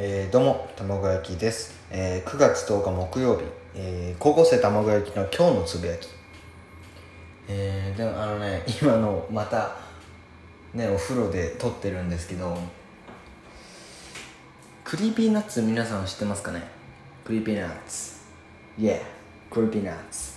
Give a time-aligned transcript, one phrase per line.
[0.00, 3.42] えー、どうも卵焼きです、えー、9月10日木曜日、
[3.74, 6.06] えー、高校生卵焼きの今日のつぶやき。
[7.48, 9.74] えー、でもあのね 今のまた
[10.72, 12.56] ねお風呂で撮ってるんですけど
[14.84, 16.62] Creepy Nuts皆さん知ってますかね？
[17.24, 18.18] クリーピーナッツ。
[18.78, 19.02] Yeah
[19.50, 20.34] クリーピーナッツ。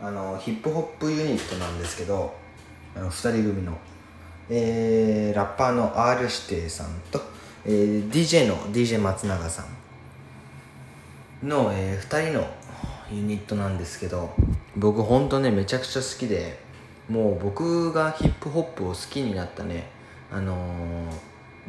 [0.00, 2.32] あのヒップホップユニットなんですけど
[2.94, 3.76] あの2人組の、
[4.48, 7.20] えー、ラッパーの R 指定さんと、
[7.72, 9.64] えー、DJ の DJ 松永さ
[11.42, 12.46] んの、えー、2人の
[13.12, 14.34] ユニットなんですけど
[14.76, 16.58] 僕ほんとねめちゃくちゃ好きで
[17.08, 19.88] もう僕がヒップホップを好きになったね
[20.32, 20.56] あの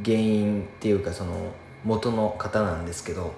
[0.02, 1.34] ー、原因っていうかその
[1.84, 3.34] 元の方なんですけど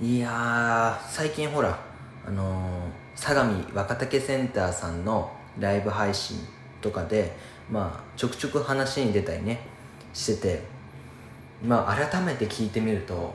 [0.00, 1.78] いや最近ほら
[2.26, 6.36] あのー相模若竹センターさんのライブ配信
[6.82, 7.34] とかで
[7.70, 9.60] まあちょくちょく話に出たりね
[10.12, 10.75] してて
[11.64, 13.34] まあ改めて聞いてみると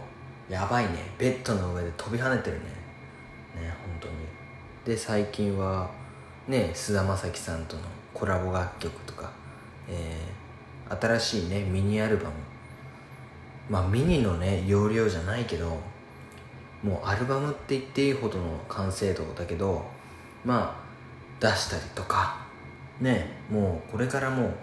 [0.49, 0.91] やばいね。
[1.17, 2.63] ベッドの上で飛び跳ねてるね。
[3.55, 4.13] ね本当に。
[4.85, 5.89] で最近は
[6.47, 9.31] ね菅田将暉さんとのコラボ楽曲とか、
[9.89, 12.31] えー、新しいねミニアルバム。
[13.69, 15.77] まあミニのね容量じゃないけど
[16.83, 19.85] もうアルバムって言っていいほどの完成度だけど
[20.43, 20.81] まあ
[21.39, 22.45] 出したりとか
[22.99, 24.53] ねもうこれからもう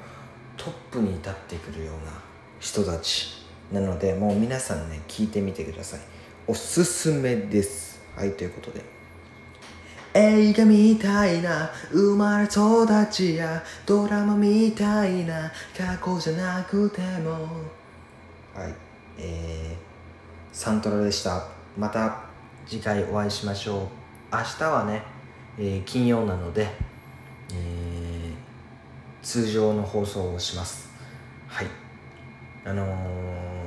[0.56, 2.12] トップに立ってくるような
[2.61, 3.48] 人たち。
[3.73, 6.01] なのでもう皆さんね聞いてみてください。
[6.47, 8.01] おすすめです。
[8.17, 8.99] はいということで。
[10.15, 17.31] 映画みたいな生まれ育ちやドラマみたいな過去じゃなくても。
[18.55, 18.75] はい
[19.19, 21.47] えー、サントラでした。
[21.77, 22.23] また
[22.67, 23.83] 次回お会いしましょ
[24.33, 24.35] う。
[24.35, 25.03] 明日はね、
[25.59, 26.69] えー、金曜なので、
[27.53, 28.35] えー、
[29.23, 30.91] 通常の放送をします。
[31.47, 31.67] はい。
[32.65, 32.89] あのー、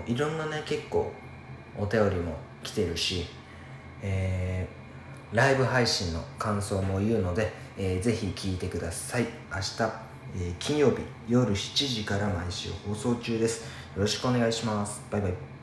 [0.07, 1.11] いろんなね結構
[1.77, 3.25] お便りも来てるし、
[4.01, 9.23] えー、ライブ配信の感想も言うので、えー、ぜひ聞いてください。
[9.23, 9.27] 明
[9.59, 9.83] 日、
[10.35, 10.97] えー、金曜日
[11.27, 13.63] 夜7時から毎週放送中です。
[13.95, 15.01] よろしくお願いします。
[15.09, 15.60] バイバイ。